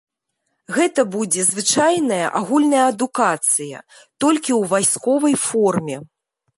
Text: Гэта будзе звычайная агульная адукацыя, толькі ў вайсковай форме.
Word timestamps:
Гэта 0.77 1.01
будзе 1.15 1.41
звычайная 1.49 2.25
агульная 2.41 2.81
адукацыя, 2.93 3.85
толькі 4.27 4.51
ў 4.59 4.63
вайсковай 4.77 5.35
форме. 5.49 5.97